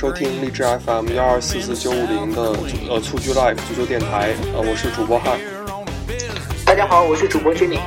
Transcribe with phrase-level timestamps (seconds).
[0.00, 2.40] 收听荔枝 FM 幺二四四九五零的
[2.88, 5.38] 呃蹴鞠 Live 足球电台，呃，我是主播汉。
[6.64, 7.78] 大家好，我是主播 Jimmy。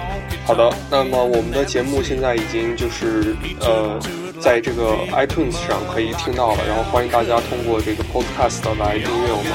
[0.45, 3.99] 好的，那么我们的节目现在已经就是呃。
[4.43, 9.47] 在这个 iTunes 上可以听到了，然后欢迎大家通过这个 Podcast 来订阅我们。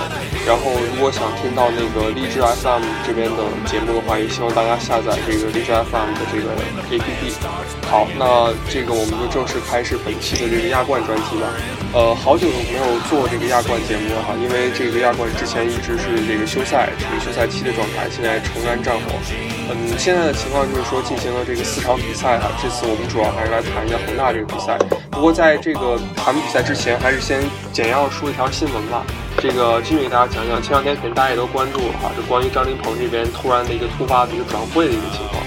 [0.49, 6.57] 然后如果想听到那个荔枝 FM 这边的节目的话，也希望大家下载这个荔枝 FM 的这个
[6.89, 7.37] APP。
[7.85, 11.53] 好，那这个我们就正式开始本期的这个亚冠专题吧。
[11.93, 19.21] 呃，好久没有做这个亚冠节目了哈，因为这个亚冠之前一直是这个休赛，处于休赛期的状态，现在重燃战火。
[19.69, 24.78] 嗯，现在的情况就是说进行了这个四场比赛哈，这次我们主要还是来谈一下恒大这个比赛。
[25.11, 29.05] 不过在这个谈比赛之前，还是先简要说一条新闻吧。
[29.41, 35.43] 这个继续给大家讲讲，前两天肯定大家也都关注了哈，就关于张琳芃这边突然的一个突发的一个转会的一个情况，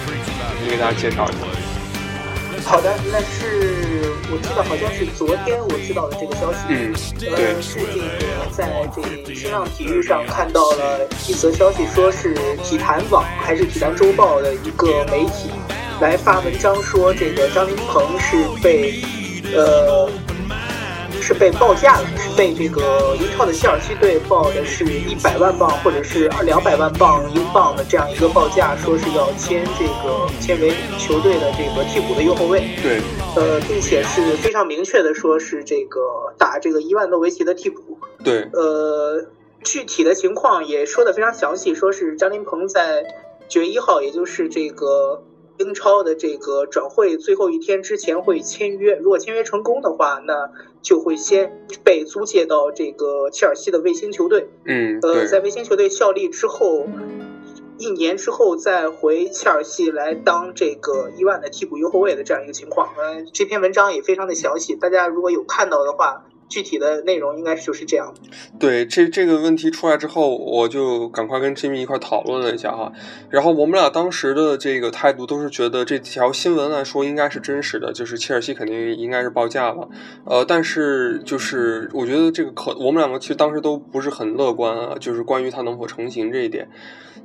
[0.64, 1.40] 你给大家介绍一下。
[2.64, 6.60] 好的，那是我记得，好像是昨天我知道的这个消息。
[6.70, 15.50] 嗯，对，是这个在这新浪体育上看到了一则消息，说是体坛网还是体坛周报的一个媒体。
[16.00, 19.02] 来发文章说，这个张琳芃是被，
[19.56, 20.10] 呃，
[21.22, 32.64] 是被报价了，是被这个英超的切尔西队报的是一百万镑或者是两百万镑英镑的这样一个报价，说是要签这个签为球队的这个替补的右后卫。
[32.82, 33.02] 对。
[33.36, 37.98] 呃，并且是非常明确的说，是这个打这个伊万诺维奇的替补。
[38.24, 38.50] 对。
[38.54, 39.26] 呃，
[39.64, 43.06] 具体的情况也说的非常详细，说是张琳芃在
[43.48, 45.24] 九月一号，也就是这个。
[45.62, 50.52] 英超的这个转会最后一天之前会签约，如果签约成功的话，那
[50.82, 54.50] 就会先被租借到这个切尔西的卫星球队。
[54.66, 56.88] 嗯，呃，在卫星球队效力之后，
[57.78, 62.90] 一年之后再回切尔西来当这个伊万的替补右后卫的这样一个情况。
[62.98, 66.26] 嗯，这篇文章也非常的详细，大家如果有看到的话。
[66.52, 68.14] 具体的内容应该就是这样。
[68.60, 72.92] 对，这这个问题出来之后，我就赶快跟 Jimmy 一块讨论了一下哈。
[73.30, 79.88] 然后我们俩当时的这个态度都是觉得这条新闻来说应该是真实的，就是切尔西肯定应该是报价了。
[80.26, 86.68] 呃，但是就是我觉得这个可，我们两个其实当时都不是很乐观啊，就是关于它能否成型这一点。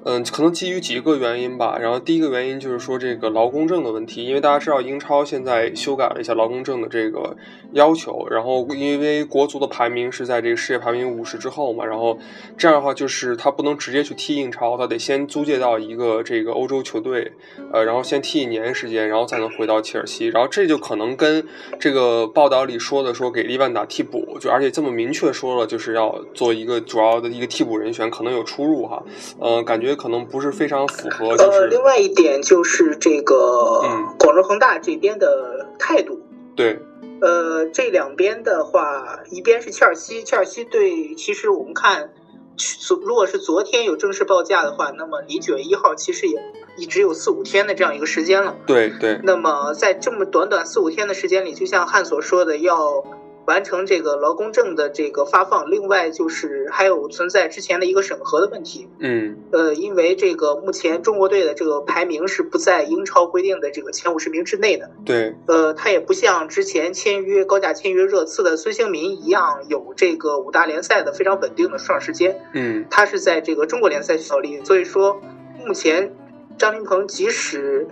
[0.04, 1.76] 嗯，可能基于几个原因吧。
[1.80, 7.36] 然后第一个原因就是说这个劳工证的问题，因为大家知道英超现在修改了一下劳工证的这个
[7.72, 12.16] 要求，然后因为国足的排名是在这个世界排名五十之后嘛，然后
[12.56, 17.32] 这样的话就是他不能直接去踢英超，他得先租借到一个这个欧洲球队，
[17.72, 20.28] 呃，然后先踢一年时间，然后才能回到切尔西。
[20.28, 21.44] 然后这就可能跟
[21.80, 29.02] 这个报道里说的说给利万打替补，就而且这么明确说了就是要做一个主要的一个替补人选，可能有出入哈。
[29.40, 29.95] 呃，感觉。
[29.96, 31.30] 可能不是非常符合。
[31.30, 33.82] 呃，另外一点就是这个
[34.18, 36.20] 广州恒大这边的态度。
[36.54, 36.78] 对。
[37.20, 42.10] 呃，这两边的话，一边是切尔西，切尔西对其实我们看，
[42.56, 46.38] 昨如果是昨天有正式报价的话，那么离九月一号其实也
[46.76, 48.54] 一直有四五天的这样一个时间了。
[48.66, 49.18] 对对。
[49.24, 53.02] 那么在这么短短四五天的时间里，就像汉所说的，要。
[53.46, 58.88] 完成这个劳工证的这个发放，另外就是还有存在之前的一个审核的问题。
[58.98, 64.90] 嗯，呃，因为这个目前中国队的这个排名是不在英超规定的这个前五十名之内的。
[65.04, 72.38] 对，呃，他也不像之前签约高价签约热刺的孙兴民一样有这个五大联赛的非常稳定的出场时间。
[72.52, 75.20] 嗯，他是在这个中国联赛效力，所以说
[75.64, 76.12] 目前
[76.58, 77.86] 张琳芃即使。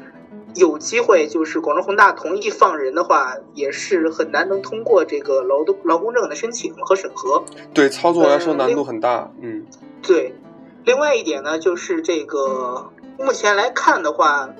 [0.54, 7.44] 有机会就是广州恒大同意放人的话，也是很难能通过这个劳动劳工证的申请和审核。
[7.72, 9.32] 对，操作来说难度很大。
[9.40, 9.66] 嗯，
[10.02, 10.34] 对。
[10.84, 14.50] 另外一点呢，就是这个目前来看的话，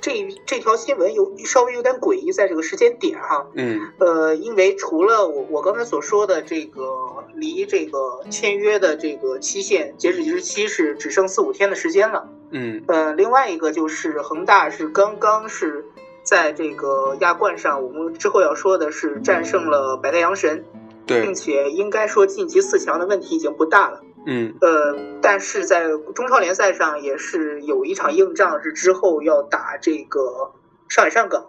[0.00, 3.46] 这这条新闻有稍微有点诡异，在这个时间点哈。
[3.54, 3.80] 嗯。
[3.98, 12.28] 呃，因为除了我我刚才所说的这个离这个签约的这个期限截止日期是只剩四五天的时间了。
[12.54, 15.86] 嗯，呃，另外一个就是恒大是刚刚是
[16.22, 20.62] 在这个亚冠上，我们之后要说的是战胜了百代阳神，
[21.06, 24.02] 对，并且应该说晋级四强的问题已经不大了。
[24.26, 30.52] 嗯，呃，但是在中超联赛上也是有一场硬仗，是之后要打这个
[30.90, 31.46] 上海上港，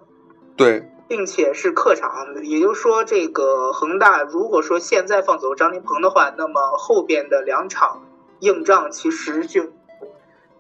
[0.56, 8.04] 对，并且是客场，也就是说，这个恒大如果说现在放走张琳芃的话，那么后边的两场
[8.40, 9.66] 硬仗其实就。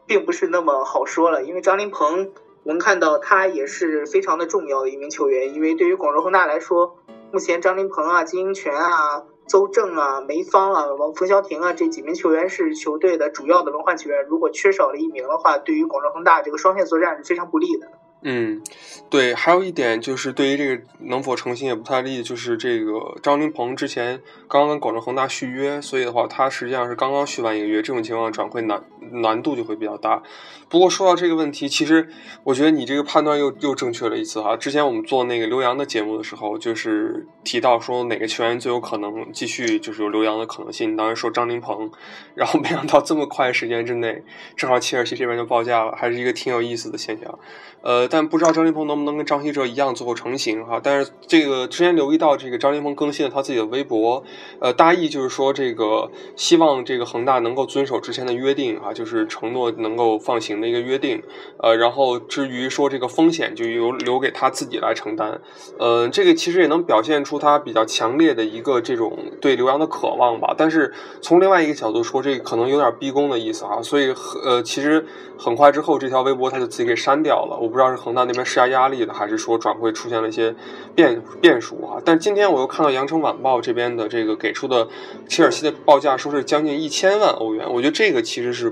[0.05, 2.29] 并不是那么好说了，因为张琳芃，
[2.63, 5.53] 能看到他也是非常的重要的一名球员。
[5.53, 6.97] 因为对于广州恒大来说，
[7.31, 14.25] 目前张琳芃啊、金英权啊、邹正啊、梅芳啊、王冯潇霆啊这几名球员是球队的主要的轮换球员。
[14.25, 17.87] 如果缺少了一名的话，对于广州恒大这个双线作战是非常不利的。
[18.25, 18.61] 嗯，
[19.09, 30.23] 对，还有一点就是对于这个能否成型也不太利，就是这个张琳芃之前刚刚跟广州恒大续约，所以的话他实际上是刚刚续完一个约，这种情况转会难难度就会比较大。
[30.69, 32.09] 不过说到这个问题，其实
[32.43, 34.57] 我觉得你这个判断又又正确了一次哈。
[34.57, 41.91] 之前我们做那个留洋的节目的时候，就是提到说哪个球员最有可能继续就是有留洋的可能性，你当时说张琳芃，
[42.33, 44.23] 然后没想到这么快时间之内，
[44.55, 47.37] 正好切尔西这边就报价了，还是一个挺有意思的现象。
[47.81, 50.79] 呃，但不知道张琳芃能不能跟张稀哲一样最后成型哈？
[50.81, 54.23] 但是这个之前留意到这个张琳芃更新了他自己的微博，
[54.59, 61.21] 呃，大意就是说这个希望这个恒大能够遵守之前的约定啊，就是承诺能够放行的一个约定。
[61.57, 65.41] 呃，然后至于说这个风险就由留给他自己来承担。
[65.77, 70.55] 呃，这个其实也能表现出他比较强烈的一个这种对刘洋的渴望吧。
[70.57, 73.81] 但是从另外一个角度说，这个可能有点逼宫的意思啊。
[73.81, 74.13] 所以
[74.45, 75.05] 呃，其实
[75.37, 77.59] 很快之后这条微博他就自己给删掉了。
[77.59, 77.73] 我。
[77.73, 80.53] 不知道是恒大那边施加压力的，还是说转会出现了一些
[80.93, 81.99] 变变数啊？
[82.05, 84.87] 但今天我又看到羊城晚报这边的这个给出的
[85.27, 87.65] 切尔西的报价，说是将近一千万欧元。
[87.73, 88.69] 我觉得这个其实是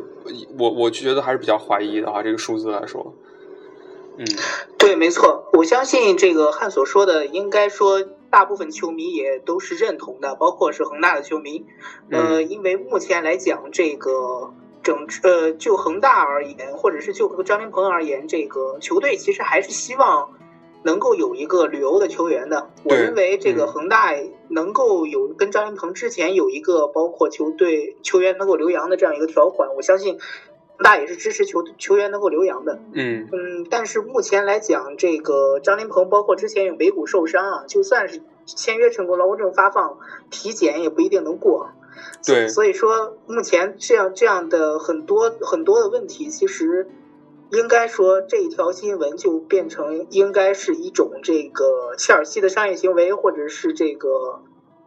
[0.57, 3.13] 我我觉得还是比较怀疑的啊，这个数字来说。
[4.18, 4.25] 嗯，
[4.77, 11.65] 对，没错，我相信这个汉所说的，应该说大部分球迷也都是认同的，包括是恒大的球迷。
[12.09, 14.53] 呃，因为目前来讲，这个。
[14.83, 20.31] 整呃，就恒大而言，或者是就张琳芃而言，这个球队其实还是希望
[20.83, 22.69] 能够有一个旅游的球员的。
[22.83, 24.15] 我认为这个恒大
[24.49, 32.79] 能够有跟张琳芃之前有一个包括球队球员能够留洋的这样一个条款，我相信恒大也是支持球球员能够留洋的。
[32.93, 39.99] 嗯嗯，但是目前来讲，这个张琳芃包括之前有尾骨受伤啊，就算是签约成功，劳工证发放，
[40.29, 41.69] 体检也不一定能过。
[42.25, 46.89] 对，所以说目前这样这样的很多很多的问题，其实
[47.51, 54.42] 应该说这一条新闻就变成应该是一种这个切尔西的商业行为，或者是这个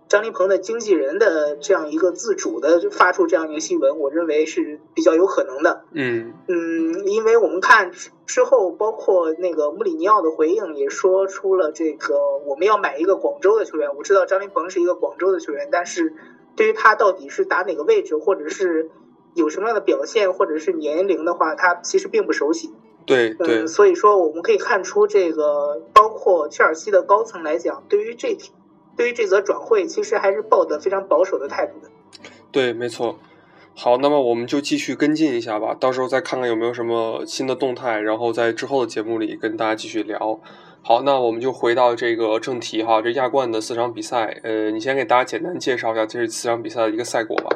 [0.09, 5.85] 张琳芃的经纪人的这样一个自主的发出这样一个新闻，我认为是比较有可能的。
[5.93, 7.91] 嗯嗯，因为我们看
[8.27, 13.95] 之后，包括那个穆里尼奥的回应也说出了这个我们要买一个广州的球员。
[13.97, 16.15] 我知道张琳芃是一个广州的球员，但是。
[16.57, 18.89] 对于他到底是打哪个位置，或者是
[19.35, 22.73] 有什么样的表现，或者是年龄的话，他其实并不熟悉。
[23.07, 28.37] 对对，所以说我们可以看出，这个包括切尔西的高层来讲，对于这
[28.97, 31.91] 对于这则转会，其实还是抱的非常保守的态度的。
[32.51, 33.19] 对，没错。
[33.77, 40.39] 好，那么我们就继续跟进一下吧，到时候再看看有没有什么新的动态，然后在之后的节目里跟大家继续聊。
[40.81, 47.51] 好，那我们就回到这个正题哈，这亚冠的四场比赛，呃，你先给大家简单介绍一下这四场比赛的一个赛果吧。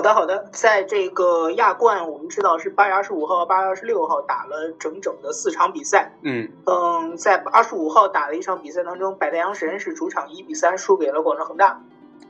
[0.00, 6.10] 好的，好的，在这个亚冠，我们知道是八月二十五号、八月二十六号打了整整的四场比赛。
[6.22, 11.82] 嗯嗯，在二十五号打的一场比赛当中，百代阳神是主场一比三输给了广州恒大。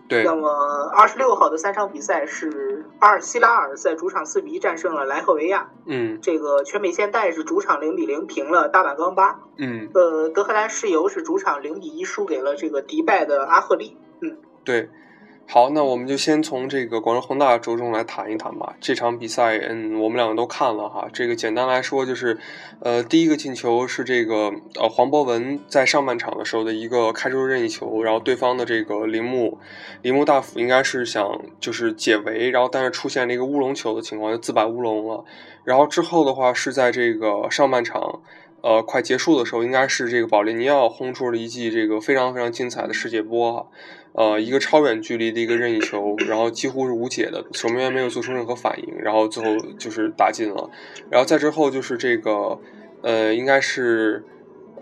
[0.08, 0.24] 对。
[0.24, 0.50] 那么
[0.96, 5.70] 二十六号的三场比赛是阿尔希拉尔在主场四比一战胜了莱赫维亚。
[5.86, 6.18] 嗯。
[6.20, 9.38] 这个全美现代是主场零比零平了大阪钢巴。
[9.58, 9.88] 嗯。
[9.94, 13.96] 呃，德黑兰石油是主场零比一输给了这个迪拜的阿赫利。
[14.22, 14.38] 嗯。
[14.64, 14.90] 对。
[15.52, 18.76] 好，那我们就先从这个广州恒大着重来谈一谈吧。
[18.80, 21.08] 这场比赛，嗯，我们两个都看了哈。
[21.12, 22.38] 这个简单来说就是，
[22.78, 29.58] 呃，第一个进球是这个呃黄博文在上半场的时候的一个开出任意球，然后对方的这个铃木
[30.02, 35.24] 铃木大辅应该是想就是解围，然后但是出现了一个乌龙球的情况，就自摆乌龙了。
[35.64, 38.20] 然后之后的话是在这个上半场。
[38.62, 43.66] 呃，快结束的时候，应该是这个保利尼奥轰出了一记这个非常非常精彩的世界波哈，
[44.12, 50.68] 呃，一个超远距离的一个任意球，然后几乎是无解的，守门员没有做出任何反应，然后最后就是打进了，
[51.08, 52.58] 然后再之后就是这个
[53.02, 54.24] 呃，应该是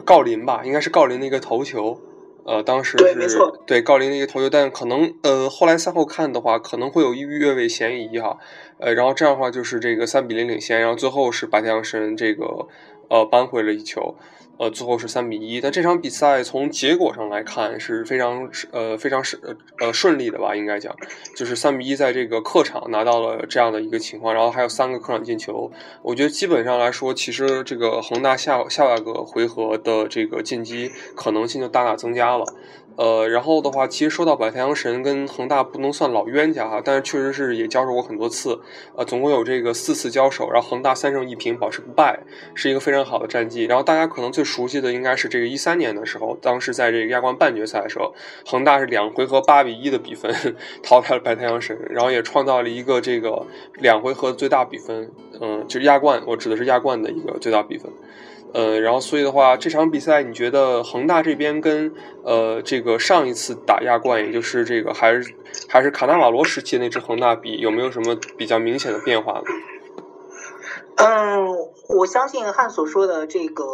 [0.06, 2.00] 郜林吧，应该是郜林的一个头球，
[2.44, 8.38] 呃，当时是对郜林的一个头球，但可能呃后来赛后看的话，可能会有越位嫌疑哈，
[8.78, 12.66] 呃，然后这样的话就是这个三比零领先，然后最后是白太阳神这个。
[13.11, 14.16] 呃，扳回了一球，
[14.58, 15.60] 呃，最后是三比一。
[15.60, 19.38] 但这场比赛从结果上来看是非常呃非常是
[19.80, 20.94] 呃顺利的吧，应该讲，
[21.36, 25.70] 就是三比一在这个客场拿到了这样的一个情况，然后还有三个客场进球。
[26.02, 32.44] 我觉得基本上来说，其实这个恒大下下个回合的这个进击可能性就大大增加了。
[32.99, 38.59] 呃，然后的话，其实说到百太阳神跟恒大不能算老冤家哈，但是确实是也交手过很多次，
[38.97, 42.19] 呃，总共有这个四次交手，然后恒大三胜一平，保持不败，
[42.57, 43.67] 是一个非常好的战绩。
[43.67, 48.12] 然后大家可能最熟悉的应该是这个一三年的时候，当时在这个亚冠半决赛的时候，
[48.45, 50.35] 恒大是两回合八比一的比分
[50.83, 55.09] 淘汰了白太阳神，然后也创造了一个这个两回合最大比分，
[55.40, 57.93] 嗯，就是亚冠，我指的是亚冠的一个最大比分。
[58.55, 65.35] 呃，然后所以的话，这场比赛你觉得恒大这边跟呃这个上一次打亚冠，也就是这个还是
[65.69, 69.45] 还是卡纳瓦罗时期那支恒大比，有没有什么比较明显的变化呢？
[70.97, 71.47] 嗯，
[71.88, 73.64] 我相信汉所说的这个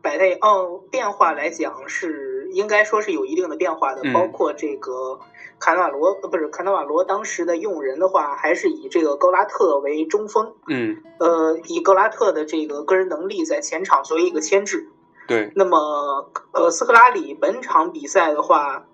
[0.00, 5.20] 百内奥变化来讲是应该说是有一定的变化的，包括这个。
[5.58, 14.86] 卡纳瓦罗呃不是卡纳瓦罗当时的用人的话，还是以这个高拉特为中锋，嗯，呃，以高拉特的这个个人能力在前场作为一个牵制。
[15.26, 15.50] 对。
[15.56, 18.84] 那么，呃，斯科拉里本场比赛的话，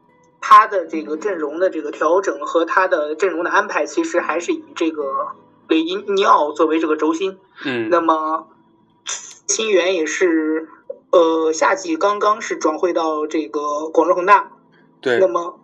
[0.41, 5.03] 他的这个阵容的这个调整和他的阵容的安排，其实还是以这个
[5.67, 7.39] 雷伊尼奥作为这个轴心。
[7.65, 7.89] 嗯。
[7.91, 8.47] 那么，
[9.49, 10.69] 新援也是，
[11.13, 14.51] 呃，夏季刚刚是转会到这个广州恒大。
[15.01, 15.19] 对。
[15.21, 15.61] 那么。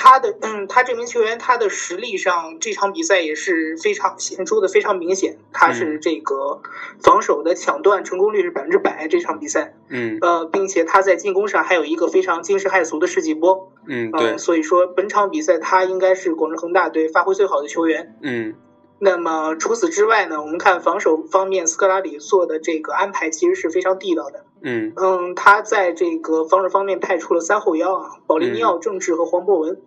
[0.00, 5.38] 他的嗯，他这名球员他的实力上，这场比赛也是非常显著的非常明显。
[5.52, 6.60] 他是这个
[7.02, 18.54] 防守的抢断成功率是百分之百，这场比赛，嗯，呃，并且他在进攻上还有一个非常惊世骇俗的世纪波，嗯，对，所以说本场比赛他应该是广州恒大队发挥最好的球员，嗯。
[19.00, 24.44] 那么除此之外呢，我们看防守方面，斯科拉里做的这个安排其实是非常地道的。
[24.60, 29.80] 嗯嗯，他在这个防守方面派出了三后腰啊，保利尼奥、郑智和黄博文。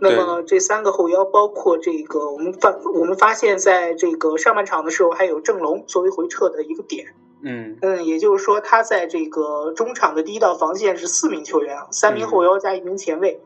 [0.00, 7.14] 那么这三个后腰，包括这个我们发我们发现，在这个上半场的时候，还有郑龙作为回撤的一个点。
[7.42, 13.40] 嗯嗯，也就是说，他在这个中场的第一道防线是四名球员啊，三名后腰加一名前卫。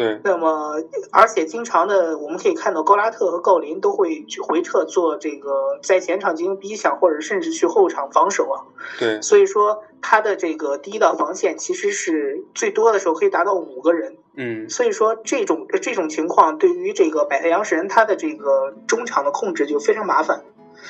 [0.00, 8.64] 对，那么而且经常的，我们可以看到高拉特和郜林都会去回撤做这个在前场进行逼抢，或者甚至去后场防守啊。
[8.98, 14.16] 对，所以说他的这个第一道防线其实是最多的时候可以达到五个人。
[14.36, 20.44] 嗯，所以说这种这种情况对于这个百太阳神他的这个中场的控制就非常麻烦。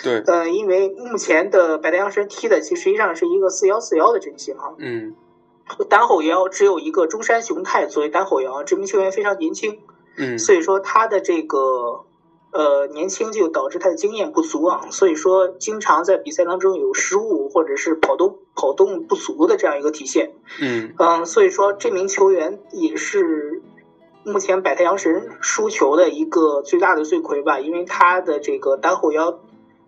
[0.04, 4.70] 对，呃，因为目前的百太阳神踢的其实实际上是一个四幺四幺的阵型啊。
[4.78, 5.16] 嗯。
[5.88, 9.78] 单后腰只有一个中山雄太作为单后腰，这名球员非常年轻，
[10.16, 12.04] 嗯，所以说他的这个
[12.52, 23.62] 呃年轻就导致他的经验不足啊，所以说经常在比赛当中有失误或者是跑动跑动不足的这样一个体现，嗯嗯，所以说这名球员也是
[24.24, 29.38] 目前百太阳神输球的一个最大的罪魁吧，因为他的这个单后腰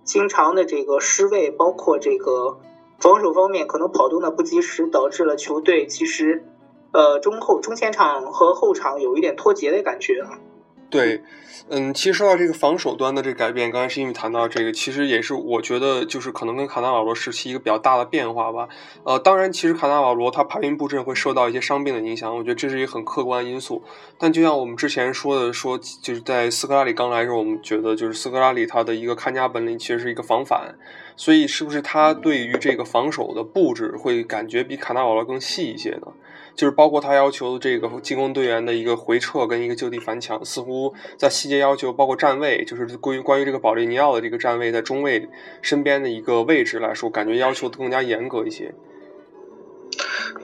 [0.04, 2.58] 经常的这个失位，包括这个。
[3.02, 6.44] 防守方面可能跑动的不及时，导致了球队其实，
[6.92, 10.24] 呃，中后中前场和后场有一点脱节的感觉。
[10.92, 11.22] 对，
[11.70, 18.68] 嗯，其实说到这个防守端的这个改变，刚才是因为谈到这个，其实也是我觉得就是可能跟卡纳瓦罗时期一个比较大的变化吧。
[19.04, 23.82] 呃，当然，其实卡纳瓦罗他排兵布阵会受到一些伤病的影响，我觉得这是一个很客观的因素。
[24.18, 30.74] 但就像我们之前说的，说就是在斯科拉里刚来的时候，我们觉得就是斯科拉里他的一个看家本领其实是一个防反，
[31.16, 36.08] 所以是不是他对于这个防守的布置会感觉比卡纳瓦罗更细一些呢？
[36.54, 45.28] 就是包括他要求这个进攻队员的一个回撤跟一个就地反抢，似乎在细节要求，包括站位，就是关于关于这个保利尼奥的这个站位在中卫
[45.60, 48.72] 身边的一个位置来说，感觉要求更加严格一些。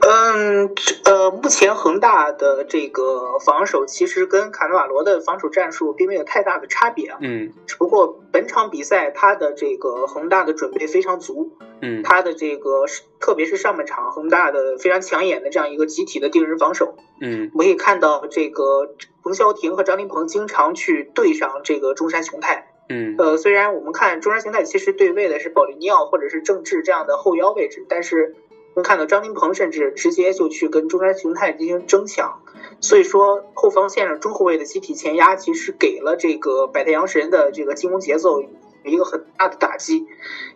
[0.01, 0.73] 嗯，
[1.05, 7.17] 呃，目前恒大的这个防守其实跟卡纳瓦罗的防守战术并没有太大的差别啊。
[7.21, 7.51] 嗯。
[7.67, 11.51] 只不过本场比赛他的这个恒大的准备非常足。
[11.81, 12.01] 嗯。
[12.03, 12.85] 他的这个
[13.19, 16.95] 特别是上半场恒大的非常抢眼的这样一个集体的定人防守。
[17.19, 17.51] 嗯。
[17.53, 22.71] 我们可以看到这个冯潇霆和张琳芃经常去对上这个中山雄泰。
[22.87, 23.15] 嗯。
[23.17, 28.35] 呃，虽然我们看中山雄泰其实对位的是保利尼奥或者是郑智这样的后腰位置，但是。
[28.75, 32.41] 能看到张琳芃甚至直接就去跟中山雄太进行争抢，
[32.79, 38.43] 所以说后防线上中后卫的集体前压，其实给了这个百太阳神的这个进攻节奏
[38.85, 40.07] 一个很大的打击，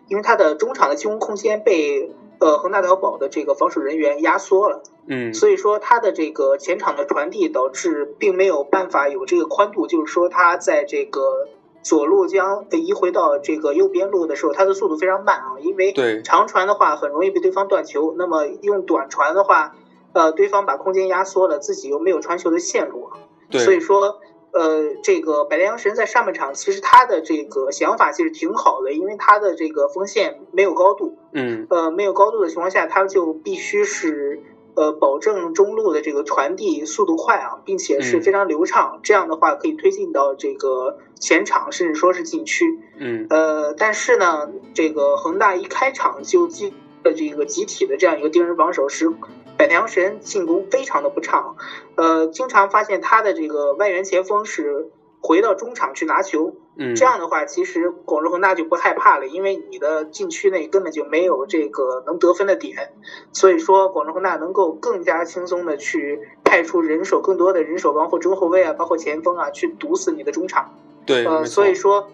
[0.08, 11.48] 因为他的中场的进攻空间被呃恒大淘宝的这个防守人员压缩了，嗯，所以说他的这个前场的传递导致并没有办法有这个宽度，就是说他在这个。
[11.84, 18.14] 左路将移回到这个右边路的时候，他的速度非常慢啊，因为长传的话很容易被对方断球。
[18.18, 19.76] 那么用短传的话，
[20.14, 23.18] 呃，对方把空间压缩了，自己又没有传球的线路啊。
[23.52, 24.20] 所以说，
[24.52, 34.42] 呃，这个百良神在上半场其实他的这个想法其实挺好的，因为他的这个锋线没有高度，嗯，呃，没有高度的情况下，他就必须是
[34.74, 39.00] 呃，保证中路的这个传递速度快啊，并且是非常流畅。
[39.02, 42.64] 这样的话可以推进到这个前场，甚至说是禁区。
[42.98, 43.26] 嗯。
[43.30, 49.08] 呃，但是呢，这个恒大一开场就进了这个集体的这样一个盯人防守，使
[49.56, 51.56] 百良神进攻非常的不畅。
[51.94, 54.90] 呃，经常发现他的这个外援前锋是
[55.20, 56.56] 回到中场去拿球。
[56.76, 62.92] 嗯，这样的话，其实广州恒大就不害怕了，因为你的禁区内根本就没有这个能得分的点，
[63.32, 70.74] 所以说广州恒大能够更加轻松的去派出人手，更多的人手，包括中后卫啊，包括前锋啊，去堵死你的中场。
[71.06, 72.10] 对，呃，所以说，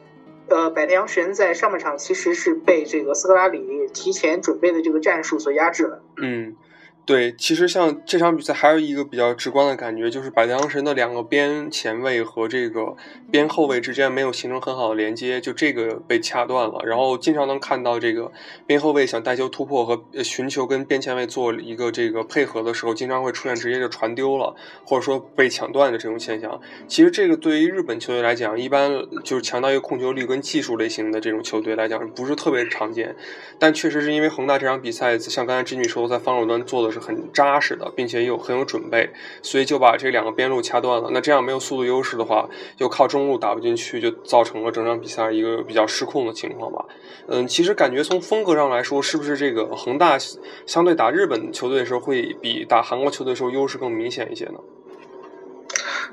[0.48, 6.02] 呃，百太阳神在上半场其实是被这个斯科拉里提前准备的这个战术所压制了。
[6.16, 6.56] 嗯。
[7.06, 12.94] 对，其实像这场比赛还有一个比较直观的感觉，就是百良神的两个边前卫和这个
[13.32, 16.80] 边后卫之间没有形成很好的连接，就这个被掐断了。
[16.84, 18.30] 然后经常能看到这个
[18.64, 24.54] 边后卫想带球突破和寻求跟边前卫做一个这个配合的时候，经常会出现直接就传丢了，
[24.84, 26.60] 或者说被抢断的这种现象。
[26.86, 28.92] 其实这个对于日本球队来讲，一般
[29.24, 33.16] 就是强调一个控球率跟技术类型的这种球队来讲，不是特别常见。
[33.58, 37.00] 但确实是因为恒大这场比赛，像刚才志女说，在防守端做的是。
[37.00, 39.08] 很扎实的，并且有很有准备，
[39.42, 41.08] 所以就把这两个边路掐断了。
[41.14, 46.84] 那这样没有速度优势的话，就靠中路打不进去，就造成了整场比赛一个比较失控的情况吧。
[47.26, 50.18] 嗯，其实感觉从风格上来说，是不是这个恒大
[50.66, 54.60] 相对打日本球队的时候，会比打韩国球队的时候优势更明显一些呢？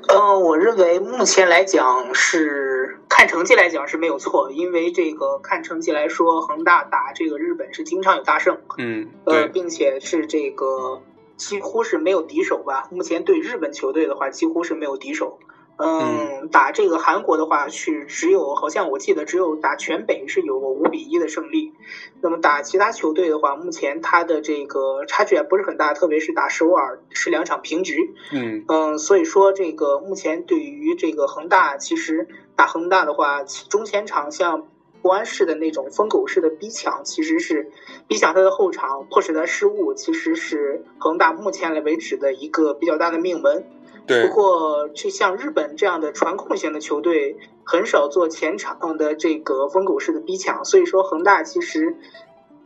[0.08, 11.02] 呃，我认为目前来讲是看成绩来讲是没有错，因为这个看成绩来说，恒大打这个日本是经常有大胜，嗯，呃，并且是这个
[11.36, 12.86] 几乎是没有敌手吧。
[12.92, 15.40] 目前对日本球队的话，几乎是没有敌手。
[15.78, 21.72] 嗯，打这个韩国的话，是只有好像我记得只有打全北是有过五比一的胜利。
[22.20, 28.12] 那么打其他球队的话，目前他的这个差距也不是很大，特别是打首尔是两场平局。
[28.32, 32.26] 嗯嗯，所以说这个目前对于这个恒大，其实
[32.56, 34.66] 打恒大的话，中前场像
[35.00, 37.70] 国安式的那种疯狗式的逼抢，其实是
[38.08, 43.64] 逼抢他的后场，迫使他失误，其实是恒大目前来为止的一个比较大的命门。
[44.08, 51.96] 不过，就像日本这样的传控型的球队，很少做前场的这个疯狗式的逼抢，所以说恒大其实。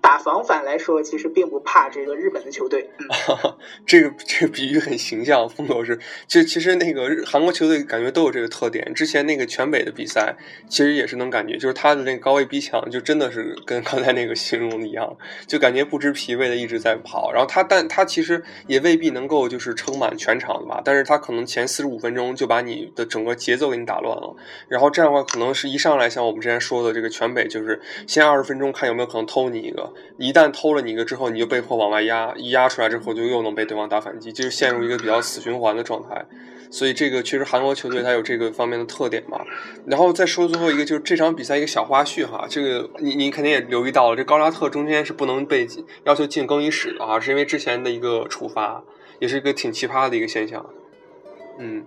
[0.03, 2.91] 打防反来说，其实并不怕这个日本的球队。
[3.87, 5.99] 这个这个比喻很形象，风格是。
[6.27, 8.93] 就其实那个韩国球队感觉都有这个特点。
[8.93, 10.37] 之前那个全北的比赛，
[10.69, 17.31] 其实也是能感觉，就是他的那个高位逼抢，就真的是跟刚才那个形容的一样，就感觉不知疲惫的一直在跑。
[17.33, 20.83] 然后他，但他其实也未必能够就是撑满全场的吧。
[20.85, 24.35] 但是他可能前四十五分钟就把你的整个节奏给你打乱了。
[24.69, 29.92] 然后这样的话，可能是一上来像我们之前说的这个全北，就是先二十分钟看有没有可能偷你一个。
[30.19, 36.27] 一旦偷了你一个之后，你就被迫往外压，一压出来之后就又能被对方打反击，就是陷入一个比较死循环的状态。
[36.71, 39.39] 所以这个确实韩国球队它有这个方面的特点嘛。
[39.87, 45.69] 然后再说最后一个，就是这场比赛一个小花絮哈，这个你你肯定也留意到了，这高拉特中间是不能被
[46.05, 48.83] 要求进更衣室的啊，是因为之前的一个处罚，
[49.19, 50.65] 也是一个挺奇葩的一个现象。
[51.59, 51.85] 嗯。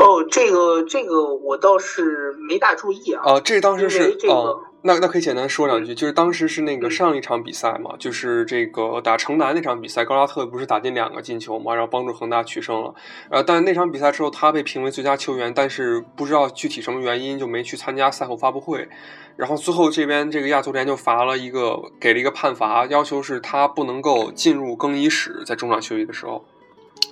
[0.00, 3.22] 哦，这个这个我倒是没大注意啊。
[3.22, 12.92] 啊，这当时是啊，那那可以简单说两句，就是当时是那个上一场比赛嘛，就是这个打城南那场比赛，高拉特不是打进两个进球嘛，然后帮助恒大取胜了。
[13.30, 18.88] 呃，但那场比赛之后，他被评为最佳球员，但是不知道具体什么原因就没去参加赛后发布会。
[19.36, 26.44] 然后最后这边这个亚足联就罚了一个，给了一个判罚，要求是他不能够进入更衣室，在中场休息的时候。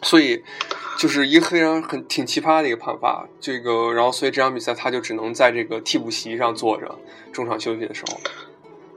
[0.03, 0.43] 所以，
[0.99, 3.29] 就是一个非常很挺奇葩的一个判罚。
[3.41, 6.99] 这个，然后所以这场比赛他就只能在这个替补席上坐着，
[7.33, 8.21] 中场休息的时候。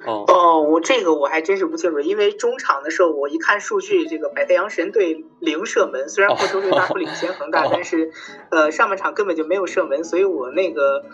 [0.06, 8.12] 哦，哦，我这个我还真是不清楚，因为中场的时候我一看数据，这个百太阳神队零射门，虽然获球率大幅领先恒大，但是
[8.50, 11.06] 呃上半场根本就没有射门，所以我那个。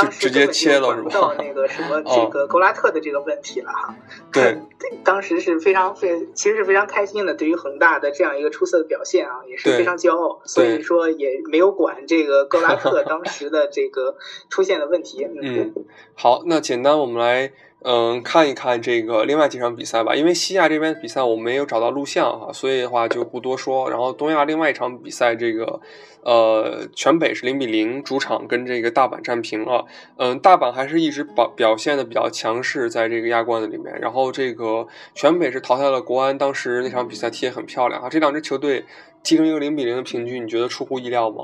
[0.00, 1.10] 当时直接切了是吧？
[1.12, 3.96] 到那个什么这个格拉特的这个问题了哈。
[4.32, 4.58] 对，
[5.04, 10.40] 当时是非常非其实是非常开心的，对于恒大的这样一个出色的表现啊，也是非常骄傲。
[10.44, 14.16] 所以说也没有管这个 格拉特当时的这个
[14.48, 15.26] 出现的问题。
[15.42, 15.74] 嗯，
[16.14, 17.52] 好，那简单我们来。
[17.80, 20.14] 嗯，看一看这个另外几场比赛吧。
[20.14, 23.88] 因为西亚这边的比赛我没有找到录像哈，所以的话就不多说。
[23.88, 25.80] 然后东亚另外一场比赛，这个
[26.22, 29.86] 呃全北是零比零主场跟这个大阪战平了。
[30.16, 33.96] 嗯，大阪还是一直表表现的比较强势，在这个亚冠的里面。
[34.00, 38.08] 然后这个全北是淘汰了国安，当时那场比赛踢得很漂亮啊。
[38.08, 38.84] 这两支球队
[39.22, 41.42] 踢成一个零比零的平局，你觉得出乎意料吗？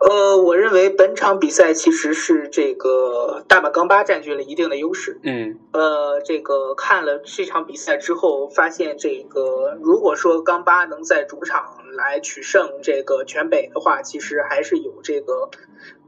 [0.00, 5.18] 呃，我认为本场比赛其实是这个大阪钢巴占据了一定的优势。
[5.22, 15.50] 嗯，呃，这个看了这场比赛之后，发现这个如果说钢巴能在主场来取胜这个全北的话，其实还是有这个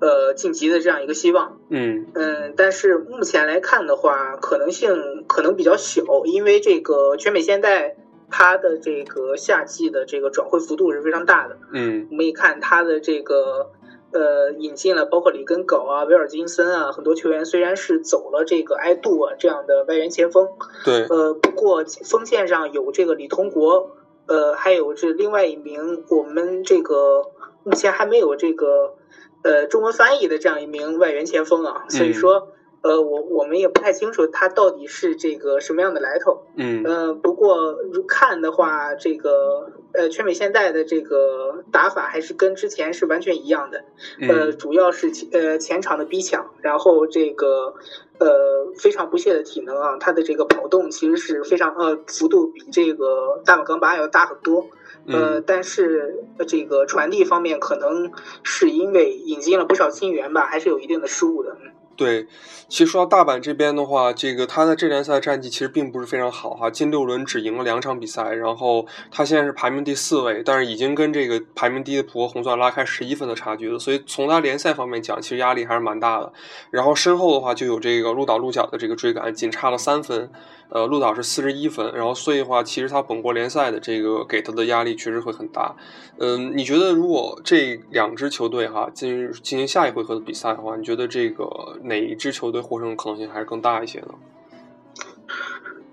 [0.01, 1.59] 呃晋级的这样一个希望。
[1.69, 7.97] 嗯嗯，但是目前来看的话，可能性可能比较小，因为这个全美现在
[8.31, 11.59] 它的这个夏季的这个转会幅度是非常大的。
[11.73, 13.73] 嗯我们一看它的这个
[14.13, 20.49] 呃引进了包括里根狗啊、威尔金森啊很多球员，虽然是走了这个埃杜啊这样的外援前锋，
[20.85, 23.91] 对，呃，不过锋线上有这个李同国，
[24.27, 27.31] 呃，还有这另外一名我们这个
[27.65, 28.95] 目前还没有这个
[29.43, 32.49] 呃中文翻译的这样一名外援前锋啊，所以说。
[32.83, 36.83] 呃，我我们也不太清楚他到底是这个什么样的来头，嗯。
[36.85, 43.85] 呃，不过如看的话，这个呃全美现代的这个打法还是跟之前是完全一样的，
[44.21, 47.75] 呃，嗯主要是呃前场的逼抢，然后这个
[48.19, 54.69] 呃非常不懈的体能啊，他的这个跑动其实是非常呃幅度比这个大马钢巴要大很多，
[55.07, 58.11] 呃，嗯但是呃这个传递方面可能
[58.43, 61.59] 是因为引进了不少新援吧，还是有一定的失误的。
[62.01, 62.27] 对，
[62.67, 76.33] 其实说到大阪这边的话，这个他在这联赛战绩其实并不是非常好哈，近六轮只赢了两场比赛，然后他现在是排名第四位，但是已经跟这个排名低的浦和红钻拉开十一分的差距了，所以从他联赛方面讲，其实压力还是蛮大的。
[76.71, 80.33] 然后身后的话就有这个鹿岛鹿角的这个追赶，仅差了三分，
[80.71, 85.75] 呃，鹿岛是四十一分，然后所以的话，其实他本国联赛的这个给他的压力确实会很大。
[86.19, 94.09] 嗯，你觉得如果这两支球队哈进入进行下一回合的比赛的话，你觉得这个哪一支球队获胜的可能性还是更大一些呢？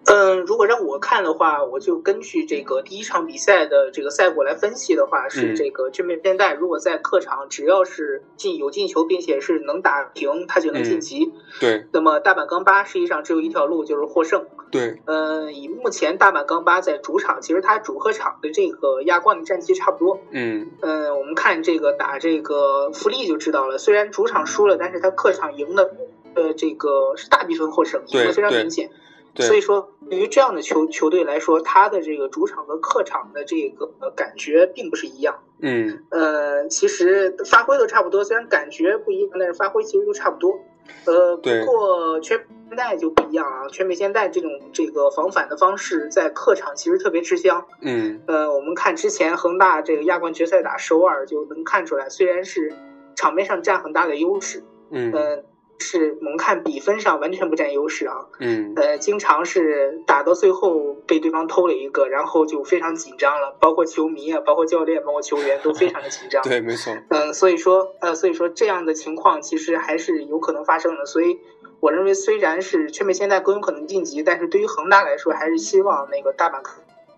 [0.10, 11.34] 嗯，如果让我看的话，我就根据这个第一场比赛的这个赛果来分析的话，嗯是这个正面现代如果在客场只要是进有进球，并且是能打平，他就能晋级。
[11.60, 14.46] 对那么大阪钢巴实际上只有一条路，就是获胜。
[14.69, 20.19] 对，呃，以目前大阪钢巴在主场，其实它主客场的这个亚冠的战绩差不多。
[20.32, 25.95] 嗯呃，我们看这个打这个富力就知道了，虽然主场输了，但是他客场赢的，
[26.36, 28.89] 呃，这个是大比分获胜，赢对得非常明显。
[29.34, 35.39] 对，所以说，对于这样的球球队来说，他的这个主场和客场的这个呃感觉并不是一样。
[35.62, 40.60] 嗯呃，其实发挥都差不多，虽然感觉不一样，但是发挥其实都差不多。
[41.06, 47.65] 呃，对不过全美现在就不一样啊，全美现代这种这个防反的方式在客场其实特别吃香。
[47.82, 52.73] 嗯呃，我们看之前恒大这个亚冠决赛打首尔就能看出来，虽然是
[53.15, 55.43] 场面上占很大的优势，嗯呃，
[55.80, 58.15] 是我们看比分上完全不占优势啊。
[58.39, 66.43] 嗯呃，经常是打到最后被对方偷了一个，然后就非常紧张了，包括球迷啊，包括教练，包括球员都非常的紧张。
[66.47, 71.06] 对，没错，嗯，所以说，呃，所以说这样的情况其实还是有可能发生的。
[71.06, 71.39] 所以
[71.80, 76.62] 我认为，虽然是全美现在更有可能晋级，但是对于恒大来说，还是希望那个大阪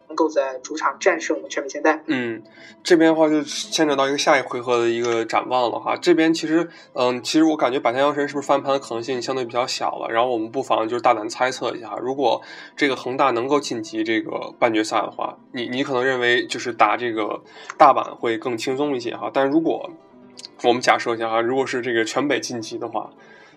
[0.08, 2.02] 能够在主场战胜全美现代。
[2.08, 2.42] 嗯，
[2.84, 5.96] 这边的话就牵扯到一个下一回合的一个展望了哈。
[5.96, 10.10] 这边其实，嗯，其实我感觉百田洋神是不是翻盘的可能性相对比较小了。
[10.12, 12.42] 然后我们不妨就是大胆猜测一下，如果
[12.76, 17.42] 这个恒大能够晋级这个半决赛的话，你你可能认为就是打这个
[17.78, 19.30] 大阪会更轻松一些哈。
[19.32, 19.90] 但如果
[20.64, 23.12] 我们假设一下哈，如果是这个全北晋级的话，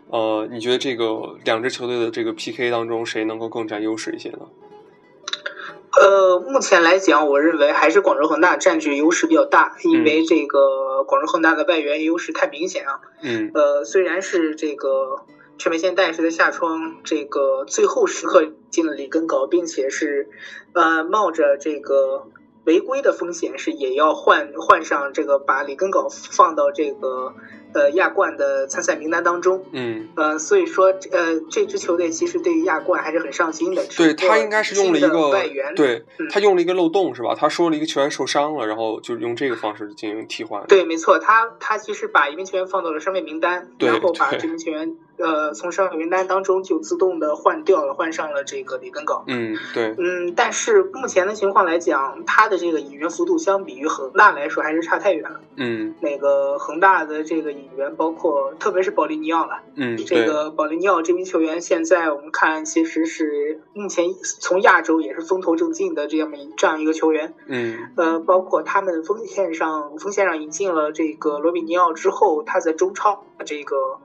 [0.09, 4.41] 呃，你觉得这个两支球队的这个 PK 当中谁能够更占优势一些呢？
[6.01, 13.01] 呃，目前来讲，我认为还是广州恒大占据优势比较大，因为这个广州恒大的外援优势太明显啊。
[13.23, 15.27] 嗯呃，虽然是这个
[15.59, 20.29] 全美现代是在下窗这个最后时刻进了里根镐，并且是
[20.73, 22.27] 呃冒着这个
[22.65, 27.35] 违规的风险，是也要换换上这个把里根镐放到这个
[27.75, 29.65] 呃亚冠的参赛名单当中。
[29.73, 33.85] 嗯，呃，所以说呃这支球队其实对于亚冠还是很上心的。
[33.97, 37.35] 对他应该是用了一个外援，对嗯他用了一个漏洞是吧？
[37.35, 40.65] 他说了一个球员受伤了，然后就用这个方式进行替换。
[40.67, 49.23] 对，没错，他他其实把一名球员放到了伤病名单，对然后 把这名球员呃从伤病名单当中就自动的换掉了，换上了这个里根镐。
[49.27, 55.41] 嗯，对，嗯，但是目前的情况来讲，他的这个引援幅度相比于恒大来说还是差太远了。
[55.57, 64.07] 嗯那个恒大的这个引援，包括特别是保利尼奥了，嗯，这，个保利尼奥这名球员，现在我们看其实是目前
[64.41, 67.35] 从亚洲也是风头正劲的这样一这样一个球员。
[67.47, 73.99] 嗯呃，包括他们锋线上锋线上引进了这个罗比尼奥之后，他在中超这个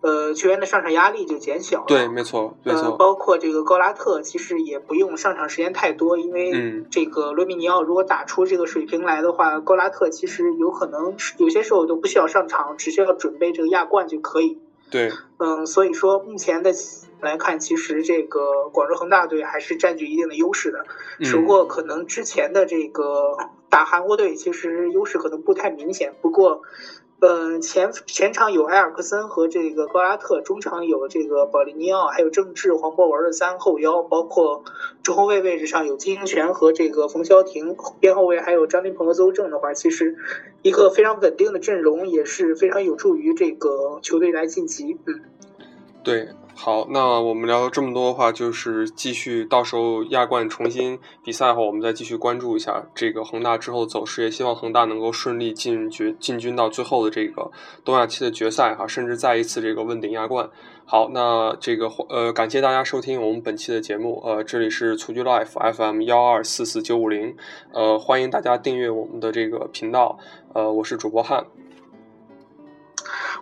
[0.00, 1.86] 呃，球员的上场压力就减小了。
[1.88, 2.82] 对，没错，没错。
[2.82, 14.60] 呃，包括这个高拉特，其实也不用上场时间太多，因为这个罗米尼奥如果打出这个水平来的话，高拉特其实有可能有些时候都不需要上场，只需要准备这个亚冠就可以。
[14.88, 16.72] 对，嗯，所以说目前的
[17.20, 20.86] 来看，其实这个广州恒大队还是占据一定的优势的，
[21.24, 23.36] 只不过可能之前的这个
[23.68, 26.62] 打韩国队，其实优势可能不太明显，不过。
[27.20, 34.62] 嗯，前前场有埃尔克森和这个高拉特，中场有这个保利尼奥，还有郑智、黄博文的三后腰，包括
[35.02, 40.16] 中后卫位置上有金英权和这个冯潇霆，边后卫还有张琳芃和邹正的话，其实
[40.62, 44.96] 一个非常稳定的阵容，也是非常有助于这个球队来晋级。
[45.04, 45.22] 嗯，
[46.08, 46.28] 对。
[46.60, 57.48] 好，那我们聊了这么多的话，就是继续到时候亚冠重新比赛后，我们再继续关注一下这个恒大之后走势，也希望恒大能够顺利进决进军到最后的这个
[57.84, 60.50] 东亚期的决赛哈，甚至再一次这个问鼎亚冠。
[60.84, 67.36] 好，那这个呃，感谢大家收听我们本期的节目，呃，这里是蹴鞠 Life FM 幺二四四九五零，
[67.72, 70.18] 呃，欢迎大家订阅我们的这个频道，
[70.54, 71.46] 呃，我是主播汉，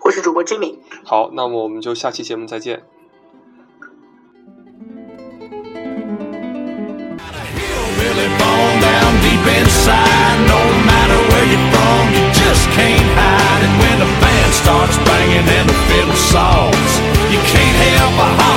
[0.07, 0.79] 我是主播 Jimmy。
[1.03, 2.85] 好，那么我们就下期节目再见。
[17.29, 17.77] You can't
[18.17, 18.56] a heart.